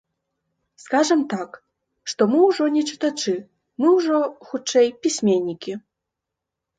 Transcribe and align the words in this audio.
Скажам 0.83 1.19
так, 1.33 1.51
што 2.13 2.21
мы 2.31 2.39
ўжо 2.45 2.63
не 2.77 2.81
чытачы, 2.93 3.33
мы 3.83 3.87
ўжо, 3.99 4.17
хутчэй, 4.49 4.87
пісьменнікі. 5.05 5.77